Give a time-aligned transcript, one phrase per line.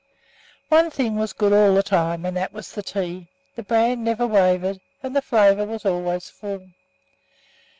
[0.69, 3.27] One thing was good all the time, and that was the tea.
[3.55, 6.71] The brand never wavered, and the flavour was always full.